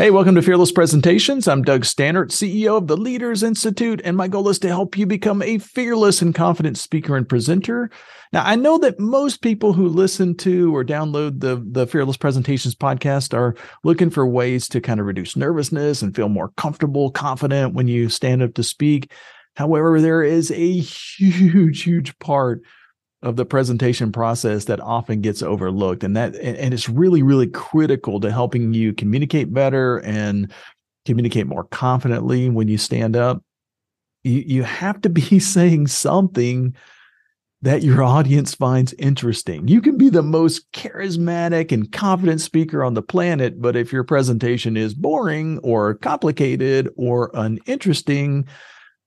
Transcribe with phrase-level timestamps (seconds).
[0.00, 1.46] Hey, welcome to Fearless Presentations.
[1.46, 5.04] I'm Doug Staneart, CEO of the Leaders Institute, and my goal is to help you
[5.04, 7.90] become a fearless and confident speaker and presenter.
[8.32, 12.74] Now, I know that most people who listen to or download the, the Fearless Presentations
[12.74, 13.54] podcast are
[13.84, 18.08] looking for ways to kind of reduce nervousness and feel more comfortable, confident when you
[18.08, 19.12] stand up to speak.
[19.56, 22.62] However, there is a huge, huge part
[23.22, 28.18] of the presentation process that often gets overlooked and that and it's really really critical
[28.18, 30.50] to helping you communicate better and
[31.04, 33.42] communicate more confidently when you stand up
[34.24, 36.74] you, you have to be saying something
[37.62, 39.68] that your audience finds interesting.
[39.68, 44.04] You can be the most charismatic and confident speaker on the planet, but if your
[44.04, 48.46] presentation is boring or complicated or uninteresting,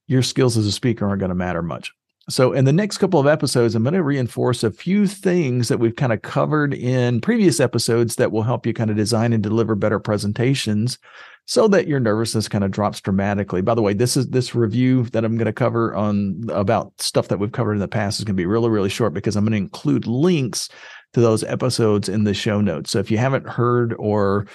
[0.06, 1.92] your skills as a speaker aren't going to matter much.
[2.30, 5.80] So, in the next couple of episodes, I'm going to reinforce a few things that
[5.80, 9.44] we've kind of covered in previous episodes that will help you kind of design and
[9.44, 10.98] deliver better presentations
[11.46, 13.62] so that your nervousness kind of drops dramatically.
[13.62, 17.28] By the way, this is this review that I'm going to cover on about stuff
[17.28, 19.44] that we've covered in the past is going to be really, really short because I'm
[19.44, 20.70] going to include links
[21.12, 22.92] to those episodes in the show notes.
[22.92, 24.48] So, if you haven't heard or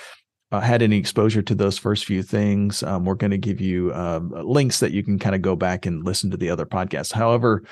[0.51, 3.93] uh, had any exposure to those first few things, um, we're going to give you
[3.93, 7.13] uh, links that you can kind of go back and listen to the other podcasts.
[7.13, 7.65] However,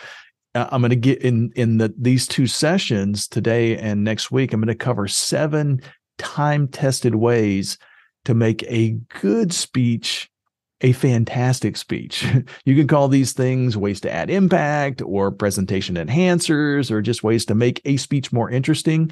[0.55, 4.53] uh, I'm going to get in in the these two sessions today and next week.
[4.53, 5.81] I'm going to cover seven
[6.19, 7.79] time tested ways
[8.25, 10.31] to make a good speech
[10.83, 12.27] a fantastic speech.
[12.65, 17.47] you can call these things ways to add impact or presentation enhancers or just ways
[17.47, 19.11] to make a speech more interesting.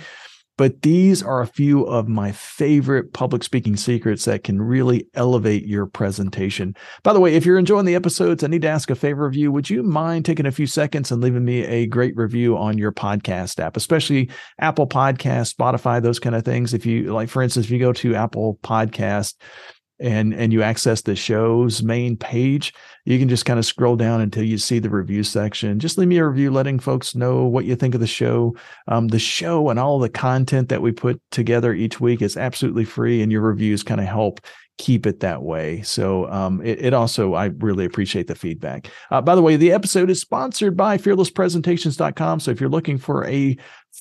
[0.57, 5.67] But these are a few of my favorite public speaking secrets that can really elevate
[5.67, 6.77] your presentation.
[7.03, 9.35] By the way, if you're enjoying the episodes, I need to ask a favor of
[9.35, 9.51] you.
[9.51, 12.93] Would you mind taking a few seconds and leaving me a great review on your
[12.93, 16.73] podcast app, especially Apple Podcast, Spotify, those kind of things?
[16.73, 19.35] If you like, for instance, if you go to Apple Podcast,
[20.01, 22.73] and and you access the show's main page,
[23.05, 25.79] you can just kind of scroll down until you see the review section.
[25.79, 28.55] Just leave me a review, letting folks know what you think of the show.
[28.89, 32.85] Um, the show and all the content that we put together each week is absolutely
[32.85, 34.41] free, and your reviews kind of help
[34.79, 35.83] keep it that way.
[35.83, 38.91] So um, it, it, also, I really appreciate the feedback.
[39.11, 42.41] Uh, by the way, the episode is sponsored by fearlesspresentations.com.
[42.41, 43.57] So if you're looking for a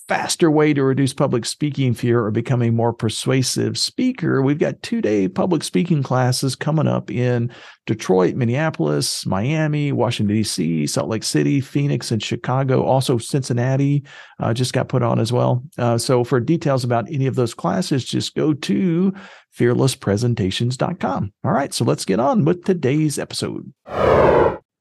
[0.07, 4.81] faster way to reduce public speaking fear or become a more persuasive speaker, we've got
[4.81, 7.51] two day public speaking classes coming up in
[7.85, 12.83] Detroit, Minneapolis, Miami, Washington, D.C., Salt Lake City, Phoenix, and Chicago.
[12.83, 14.03] Also, Cincinnati
[14.39, 15.63] uh, just got put on as well.
[15.77, 19.13] Uh, so, for details about any of those classes, just go to
[19.57, 21.33] fearlesspresentations.com.
[21.43, 23.71] All right, so let's get on with today's episode.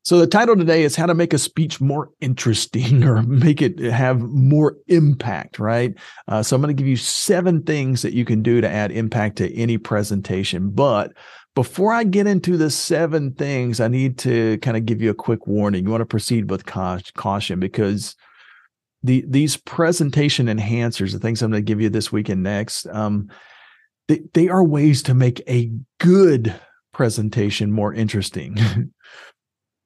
[0.05, 3.79] So the title today is how to make a speech more interesting or make it
[3.79, 5.95] have more impact, right?
[6.29, 8.91] Uh, so I'm going to give you seven things that you can do to add
[8.91, 10.71] impact to any presentation.
[10.71, 11.13] But
[11.55, 15.15] before I get into the seven things, I need to kind of give you a
[15.15, 15.85] quick warning.
[15.85, 18.17] You want to proceed with caution because
[19.03, 22.87] the these presentation enhancers, the things I'm going to give you this week and next,
[22.87, 23.29] um,
[24.09, 25.71] they, they are ways to make a
[26.01, 26.59] good
[26.93, 28.57] presentation more interesting.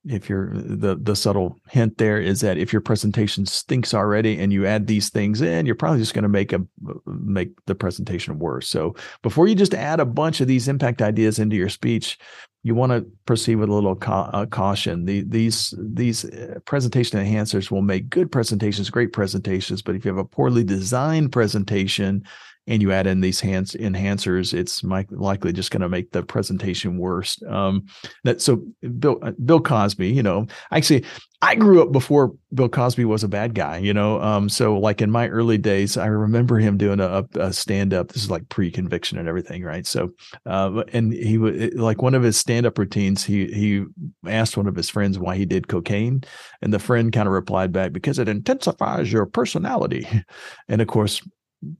[0.09, 4.53] if you're the the subtle hint there is that if your presentation stinks already and
[4.53, 6.61] you add these things in you're probably just going to make a
[7.06, 8.69] make the presentation worse.
[8.69, 12.19] So before you just add a bunch of these impact ideas into your speech
[12.62, 15.05] you want to proceed with a little ca- uh, caution.
[15.05, 20.11] The, these these uh, presentation enhancers will make good presentations great presentations but if you
[20.11, 22.25] have a poorly designed presentation
[22.67, 26.99] and you add in these hands enhancers, it's likely just going to make the presentation
[26.99, 27.41] worse.
[27.49, 27.87] Um,
[28.25, 28.63] that so
[28.99, 31.05] Bill uh, Bill Cosby, you know, actually
[31.43, 34.21] I grew up before Bill Cosby was a bad guy, you know.
[34.21, 38.09] Um, so like in my early days, I remember him doing a, a stand up.
[38.09, 39.87] This is like pre conviction and everything, right?
[39.87, 40.13] So,
[40.47, 43.23] uh, and he would like one of his stand up routines.
[43.23, 43.85] He he
[44.27, 46.23] asked one of his friends why he did cocaine,
[46.63, 50.07] and the friend kind of replied back because it intensifies your personality.
[50.69, 51.23] And of course,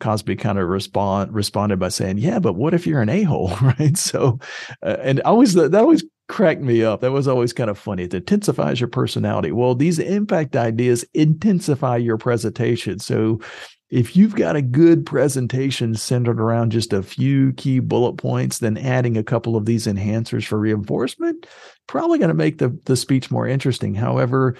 [0.00, 3.56] Cosby kind of respond responded by saying, "Yeah, but what if you're an a hole,
[3.62, 4.38] right?" So,
[4.82, 7.00] uh, and always that always cracked me up.
[7.00, 8.05] That was always kind of funny.
[8.05, 9.52] It intensifies your personality.
[9.52, 12.99] Well, these impact ideas intensify your presentation.
[12.99, 13.40] So
[13.88, 18.76] if you've got a good presentation centered around just a few key bullet points, then
[18.76, 21.46] adding a couple of these enhancers for reinforcement,
[21.87, 23.94] probably going to make the, the speech more interesting.
[23.94, 24.56] However,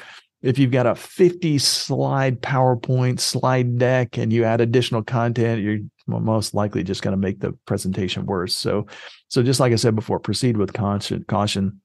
[0.47, 5.81] if you've got a 50 slide PowerPoint slide deck and you add additional content, you're
[6.07, 8.55] most likely just going to make the presentation worse.
[8.55, 8.87] So,
[9.29, 11.25] so just like I said before, proceed with caution.
[11.27, 11.81] Caution.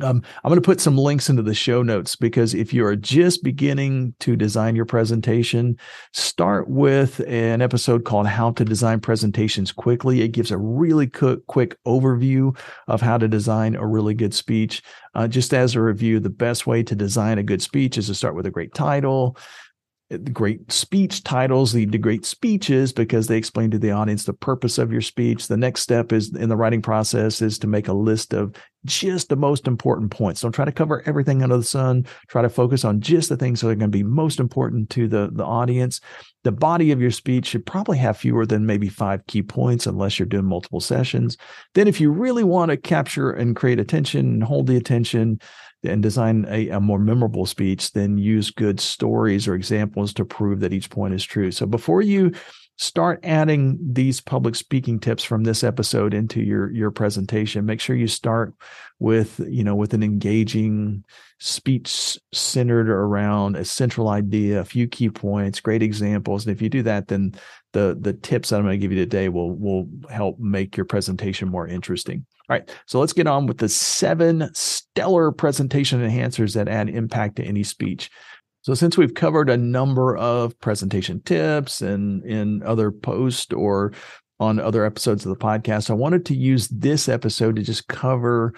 [0.00, 2.94] Um, I'm going to put some links into the show notes because if you are
[2.94, 5.76] just beginning to design your presentation,
[6.12, 10.22] start with an episode called How to Design Presentations Quickly.
[10.22, 12.56] It gives a really quick, quick overview
[12.86, 14.82] of how to design a really good speech.
[15.16, 18.14] Uh, just as a review, the best way to design a good speech is to
[18.14, 19.36] start with a great title,
[20.32, 24.78] great speech titles lead to great speeches because they explain to the audience the purpose
[24.78, 25.48] of your speech.
[25.48, 28.54] The next step is in the writing process is to make a list of
[28.88, 30.40] just the most important points.
[30.40, 32.06] Don't try to cover everything under the sun.
[32.28, 35.06] Try to focus on just the things that are going to be most important to
[35.08, 36.00] the, the audience.
[36.44, 40.18] The body of your speech should probably have fewer than maybe five key points unless
[40.18, 41.36] you're doing multiple sessions.
[41.74, 45.40] Then if you really want to capture and create attention and hold the attention,
[45.84, 50.58] and design a, a, more memorable speech, then use good stories or examples to prove
[50.58, 51.52] that each point is true.
[51.52, 52.32] So before you
[52.78, 57.96] start adding these public speaking tips from this episode into your your presentation, make sure
[57.96, 58.54] you start
[59.00, 61.04] with you know with an engaging
[61.40, 66.46] speech centered around a central idea, a few key points, great examples.
[66.46, 67.34] And if you do that, then
[67.72, 70.86] the the tips that I'm going to give you today will will help make your
[70.86, 72.24] presentation more interesting.
[72.48, 77.36] All right, so let's get on with the seven stellar presentation enhancers that add impact
[77.36, 78.10] to any speech.
[78.62, 83.92] So since we've covered a number of presentation tips and in other posts or
[84.40, 88.54] on other episodes of the podcast, I wanted to use this episode to just cover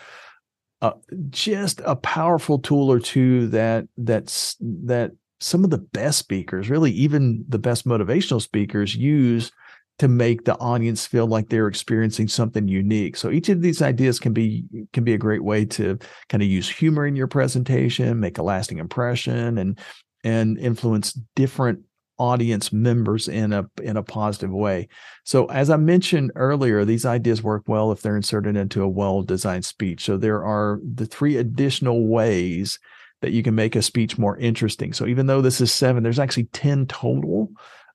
[0.82, 0.92] uh,
[1.28, 6.90] just a powerful tool or two that that's that some of the best speakers, really
[6.92, 9.52] even the best motivational speakers use
[10.00, 13.18] to make the audience feel like they're experiencing something unique.
[13.18, 14.64] So each of these ideas can be
[14.94, 15.98] can be a great way to
[16.30, 19.78] kind of use humor in your presentation, make a lasting impression and
[20.24, 21.80] and influence different
[22.16, 24.88] audience members in a in a positive way.
[25.24, 29.66] So as I mentioned earlier, these ideas work well if they're inserted into a well-designed
[29.66, 30.02] speech.
[30.02, 32.78] So there are the three additional ways
[33.20, 34.94] that you can make a speech more interesting.
[34.94, 37.50] So even though this is 7, there's actually 10 total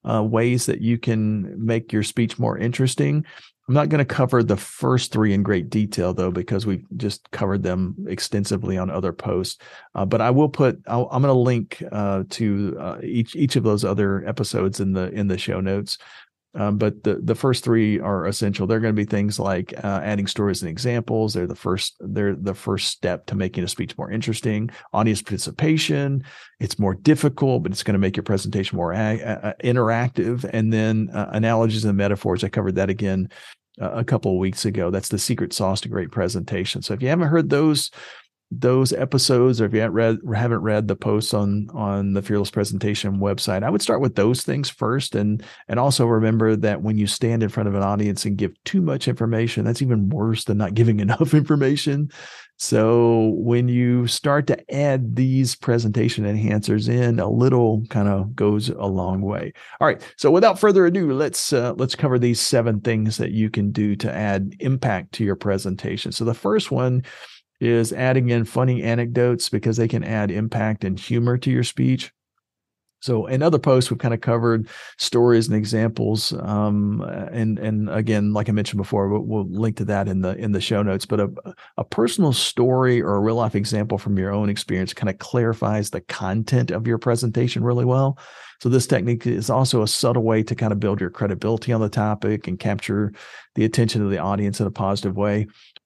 [0.10, 3.26] uh, ways that you can make your speech more interesting.
[3.68, 7.30] I'm not going to cover the first three in great detail though, because we've just
[7.32, 9.58] covered them extensively on other posts.
[9.96, 13.56] Uh, but I will put i am going to link uh, to uh, each each
[13.56, 15.98] of those other episodes in the in the show notes.
[16.56, 18.66] Um, but the the first three are essential.
[18.66, 21.34] They're going to be things like uh, adding stories and examples.
[21.34, 21.96] They're the first.
[22.00, 24.70] They're the first step to making a speech more interesting.
[24.94, 26.24] Audience participation.
[26.60, 30.50] It's more difficult, but it's going to make your presentation more a- a- interactive.
[30.52, 32.44] And then uh, analogies and metaphors.
[32.44, 33.30] I covered that again
[33.82, 34.90] uh, a couple of weeks ago.
[34.92, 36.82] That's the secret sauce to great presentation.
[36.82, 37.92] So if you haven't heard those
[38.52, 42.52] those episodes or if you haven't read haven't read the posts on on the fearless
[42.52, 45.16] presentation website i would start with those things first.
[45.16, 48.52] And and also remember that when you stand in front of an audience and give
[48.64, 52.10] too much information that's even worse than not giving enough information.
[52.58, 58.70] So when you start to add these presentation enhancers in a little kind of goes
[58.70, 59.52] a long way.
[59.82, 63.50] All right so without further ado let's uh, let's cover these seven things that you
[63.50, 66.12] can do to add impact to your presentation.
[66.12, 67.04] So the first one
[67.60, 72.12] is adding in funny anecdotes because they can add impact and humor to your speech.
[73.06, 78.34] So in other posts, we've kind of covered stories and examples, um, and and again,
[78.34, 81.06] like I mentioned before, we'll, we'll, link to that in the in the show notes.
[81.06, 81.30] But a
[81.78, 85.92] a personal story or a real life example from your own experience kind of clarifies
[85.92, 88.18] the content of your presentation really well.
[88.60, 91.82] So this technique is also a subtle way to kind of build your credibility on
[91.82, 93.14] the topic and capture
[93.54, 95.46] the attention of the audience in a positive way.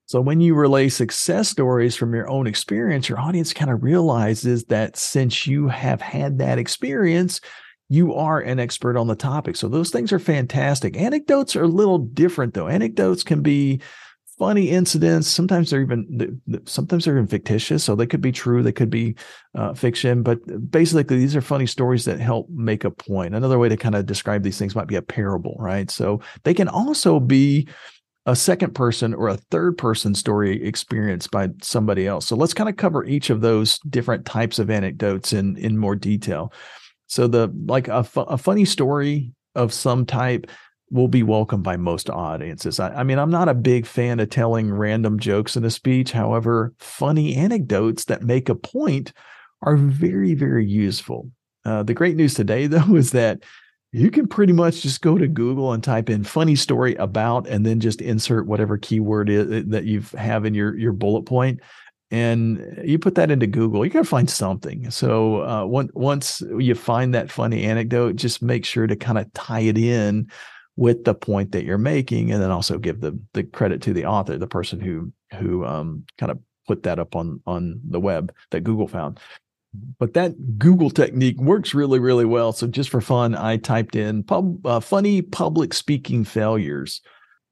[0.10, 4.64] So when you relay success stories from your own experience, your audience kind of realizes
[4.66, 7.42] that since you have had that experience,
[7.90, 9.56] you are an expert on the topic.
[9.56, 10.98] So those things are fantastic.
[10.98, 12.68] Anecdotes are a little different though.
[12.68, 13.82] Anecdotes can be
[14.40, 15.28] funny incidents.
[15.28, 19.14] Sometimes they're even sometimes they're even fictitious, so they could be true, they could be
[19.54, 20.24] uh, fiction.
[20.24, 20.40] But
[20.72, 23.36] basically, these are funny stories that help make a point.
[23.36, 25.92] Another way to kind of describe these things might be a parable, right?
[25.92, 27.68] So they can also be
[28.26, 32.28] a second person or a third person story experienced by somebody else.
[32.28, 35.96] So let's kind of cover each of those different types of anecdotes in in more
[35.96, 36.54] detail.
[37.08, 40.50] So the like a, fu- a funny story of some type
[40.92, 42.80] will be welcomed by most audiences.
[42.80, 46.12] I, I, mean, I'm not a big fan of telling random jokes in a speech.
[46.12, 49.14] However, funny anecdotes that make a point
[49.62, 51.30] are very, very useful.
[51.66, 53.44] Uh, the great news today, though, is that
[53.92, 57.66] you can pretty much just go to Google and type in funny story about and
[57.66, 61.60] then just insert whatever keyword is, that you have in your, your bullet point
[62.12, 64.90] and you put that into Google, you're gonna find something.
[64.90, 69.62] So uh, once you find that funny anecdote, just make sure to kind of tie
[69.62, 70.30] it in
[70.76, 74.06] with the point that you're making, and then also give the the credit to the
[74.06, 78.34] author, the person who who um, kind of put that up on on the web
[78.52, 79.20] that Google found.
[80.00, 82.52] But that Google technique works really, really well.
[82.54, 87.02] So just for fun, I typed in pub, uh, funny public speaking failures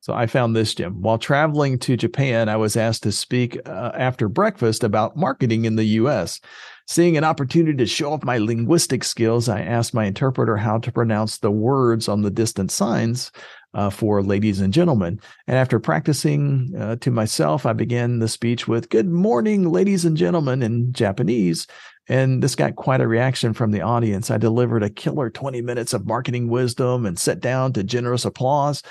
[0.07, 1.01] so I found this, Jim.
[1.01, 5.75] While traveling to Japan, I was asked to speak uh, after breakfast about marketing in
[5.75, 6.39] the US.
[6.87, 10.93] Seeing an opportunity to show off my linguistic skills, I asked my interpreter how to
[10.93, 13.33] pronounce the words on the distant signs
[13.73, 15.19] uh, for ladies and gentlemen.
[15.47, 20.15] And after practicing uh, to myself, I began the speech with Good morning, ladies and
[20.15, 21.67] gentlemen, in Japanese.
[22.09, 24.31] And this got quite a reaction from the audience.
[24.31, 28.81] I delivered a killer 20 minutes of marketing wisdom and sat down to generous applause.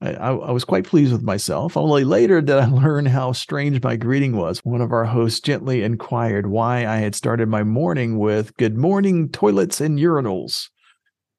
[0.00, 1.76] I, I, was quite pleased with myself.
[1.76, 4.58] Only later did I learn how strange my greeting was.
[4.64, 9.28] One of our hosts gently inquired why I had started my morning with Good morning,
[9.30, 10.68] toilets and urinals.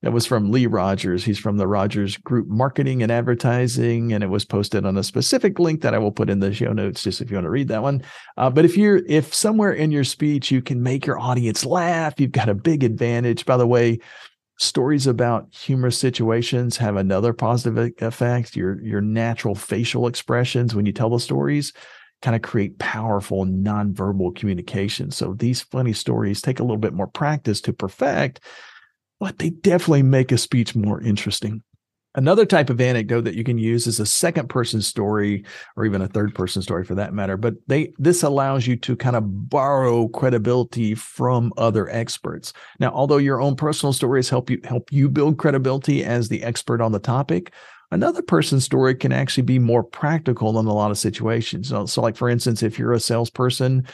[0.06, 1.26] That was from Lee Rogers.
[1.26, 5.58] He's from the Rogers Group Marketing and Advertising, and it was posted on a specific
[5.58, 7.70] link that I will put in the show notes, just if you want to read
[7.70, 8.04] that one.
[8.38, 12.20] Uh, but if you're if somewhere in your speech you can make your audience laugh,
[12.20, 13.48] you've got a big advantage.
[13.48, 13.98] By the way,
[14.60, 18.56] stories about humorous situations have another positive effect.
[18.56, 21.74] Your your natural facial expressions when you tell the stories
[22.22, 25.10] kind of create powerful nonverbal communication.
[25.10, 28.42] So these funny stories take a little bit more practice to perfect,
[29.20, 31.64] but they definitely make a speech more interesting.
[32.16, 35.44] Another type of anecdote that you can use is a second person story
[35.76, 38.96] or even a third person story for that matter, but they this allows you to
[38.96, 42.54] kind of borrow credibility from other experts.
[42.80, 46.80] Now, although your own personal stories help you help you build credibility as the expert
[46.80, 47.52] on the topic,
[47.92, 51.68] another person's story can actually be more practical in a lot of situations.
[51.68, 53.86] So, so like for instance, if you're a salesperson,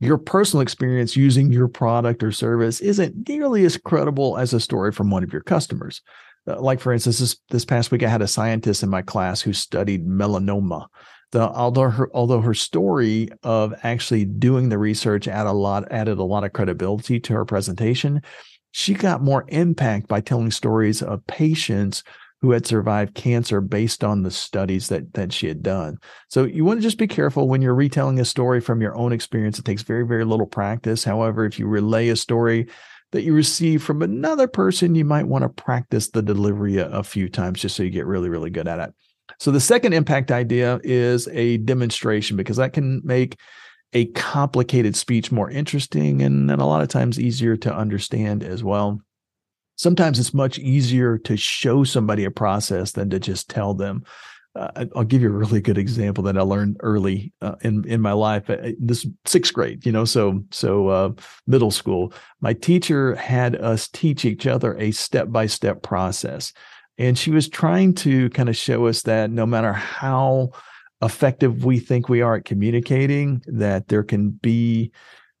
[0.00, 4.92] your personal experience using your product or service isn't nearly as credible as a story
[4.92, 6.02] from one of your customers.
[6.46, 9.40] Uh, like for instance, this this past week I had a scientist in my class
[9.40, 10.86] who studied melanoma.
[11.32, 16.18] The although her although her story of actually doing the research added a lot added
[16.18, 18.22] a lot of credibility to her presentation,
[18.70, 22.04] she got more impact by telling stories of patients
[22.42, 25.98] who had survived cancer based on the studies that that she had done.
[26.28, 29.12] So you want to just be careful when you're retelling a story from your own
[29.12, 29.58] experience.
[29.58, 31.04] It takes very very little practice.
[31.04, 32.68] However, if you relay a story
[33.12, 37.28] that you receive from another person, you might want to practice the delivery a, few
[37.28, 38.94] times just so you get really, really good at it.
[39.38, 43.38] So the second impact idea is a demonstration because that can make
[43.92, 48.62] a complicated speech more interesting and, and a lot of times easier to understand as
[48.62, 49.00] well.
[49.76, 54.04] Sometimes it's much easier to show somebody a process than to just tell them
[54.56, 58.00] uh, I'll give you a really good example that I learned early uh, in in
[58.00, 58.48] my life.
[58.48, 61.12] Uh, this sixth grade, you know, so so uh,
[61.46, 62.12] middle school.
[62.40, 66.52] My teacher had us teach each other a step by step process,
[66.96, 70.50] and she was trying to kind of show us that no matter how
[71.02, 74.90] effective we think we are at communicating, that there can be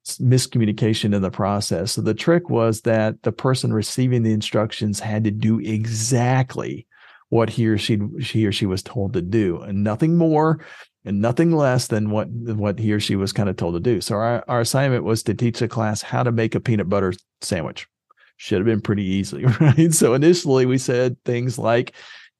[0.06, 1.92] miscommunication in the process.
[1.92, 6.86] So the trick was that the person receiving the instructions had to do exactly
[7.28, 10.60] what he or she he or she was told to do, and nothing more
[11.04, 14.00] and nothing less than what what he or she was kind of told to do.
[14.00, 17.12] So our, our assignment was to teach the class how to make a peanut butter
[17.40, 17.88] sandwich.
[18.38, 19.92] Should have been pretty easy, right?
[19.94, 21.94] So initially we said things like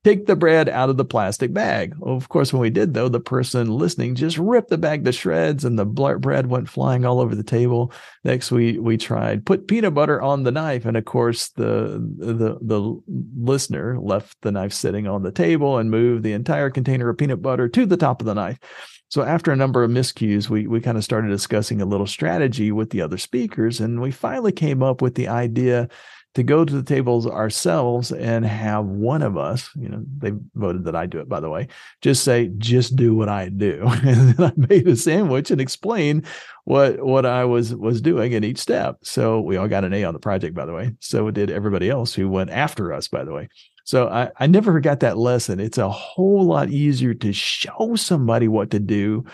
[0.07, 1.93] take the bread out of the plastic bag.
[2.01, 5.65] Of course, when we did, though, the person listening just ripped the bag to shreds
[5.65, 7.93] and the bread went flying all over the table.
[8.23, 12.57] Next, we we tried put peanut butter on the knife, and of course, the the
[12.63, 13.03] the
[13.37, 17.43] listener left the knife sitting on the table and moved the entire container of peanut
[17.43, 18.61] butter to the top of the knife.
[19.09, 22.71] So after a number of miscues, we we kind of started discussing a little strategy
[22.71, 25.89] with the other speakers, and we finally came up with the idea
[26.37, 30.85] to go to the tables ourselves and have one of us, you know, they voted
[30.85, 31.69] that I do it, by the way,
[32.03, 33.83] just say, just do what I do.
[34.07, 36.27] And then I made a sandwich and explained
[36.65, 38.99] what what I was was doing in each step.
[39.03, 40.93] So we all got an A on the project, by the way.
[41.01, 43.49] So did everybody else who went after us, by the way.
[43.85, 45.59] So I, I never forgot that lesson.
[45.59, 49.25] It's a whole lot easier to show somebody what to do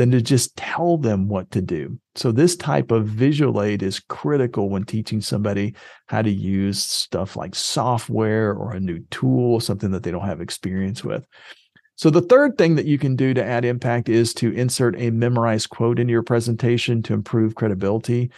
[0.00, 1.98] than to just tell them what to do.
[2.14, 5.74] So this type of visual aid is critical when teaching somebody
[6.06, 10.40] how to use stuff like software or a new tool, something that they don't have
[10.40, 11.26] experience with.
[11.96, 15.10] So the third thing that you can do to add impact is to insert a
[15.10, 18.30] memorized quote into your presentation to improve credibility.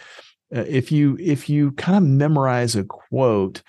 [0.53, 3.61] Uh, if you if you kind of memorize a quote,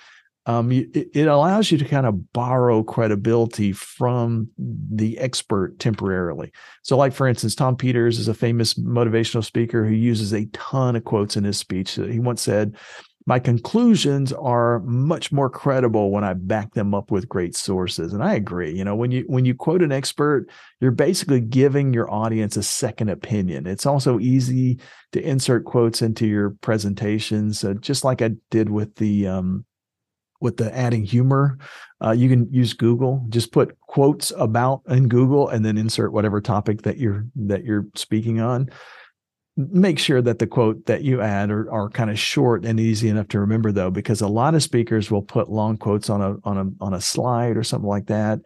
[0.46, 6.52] um, it, allows you to kind of borrow credibility from the expert temporarily.
[6.82, 10.96] So, like for instance, Tom Peters is a famous motivational speaker who uses a ton
[10.96, 11.92] of quotes in his speech.
[11.92, 12.76] He once said,
[13.26, 18.12] my conclusions are much more credible when I back them up with great sources.
[18.12, 18.76] And I agree.
[18.76, 20.46] You know, when you when you quote an expert,
[20.80, 23.66] you're basically giving your audience a second opinion.
[23.66, 24.78] It's also easy
[25.12, 29.64] to insert quotes into your presentations, uh, just like I did with the um,
[30.44, 31.58] with the adding humor.
[32.00, 33.26] Uh, you can use Google.
[33.30, 37.86] Just put quotes about in Google, and then insert whatever topic that you're that you're
[37.96, 38.70] speaking on
[39.56, 43.08] make sure that the quote that you add are, are kind of short and easy
[43.08, 46.36] enough to remember though because a lot of speakers will put long quotes on a
[46.44, 48.40] on a on a slide or something like that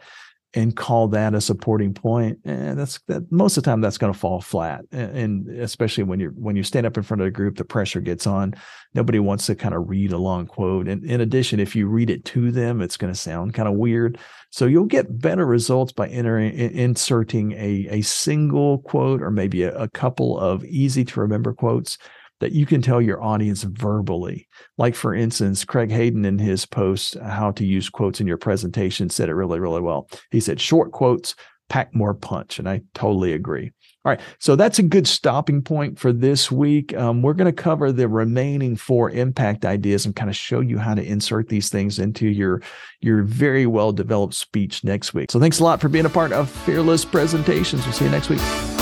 [0.55, 4.13] and call that a supporting point and that's that most of the time that's going
[4.13, 7.31] to fall flat and, especially when you're when you stand up in front of a
[7.31, 8.55] group the pressure gets on.
[8.95, 12.09] Nobody wants to kind of read a long quote and in addition if you read
[12.09, 14.19] it to them it's going to sound kind of weird.
[14.51, 19.77] So you'll get better results by entering inserting a, a single quote or maybe a,
[19.77, 21.99] a couple of easy to remember quotes
[22.41, 24.49] that you can tell your audience verbally.
[24.77, 29.11] Like, for instance, Craig Hayden in his post, How to Use Quotes in Your Presentation,
[29.11, 30.09] said it really, really well.
[30.31, 31.35] He said, Short quotes
[31.69, 32.59] pack more punch.
[32.59, 33.73] And I totally agree.
[34.05, 34.21] All right.
[34.39, 36.97] So that's a good stopping point for this week.
[36.97, 40.79] Um, we're going to cover the remaining four impact ideas and kind of show you
[40.79, 42.63] how to insert these things into your,
[43.01, 45.31] your very well developed speech next week.
[45.31, 47.85] So thanks a lot for being a part of Fearless Presentations.
[47.85, 48.78] We'll see you next week.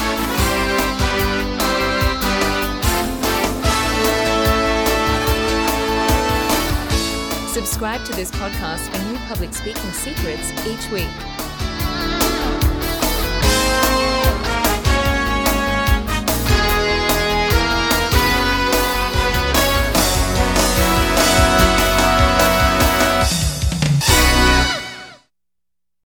[7.56, 11.35] Subscribe to this podcast for new public speaking secrets each week.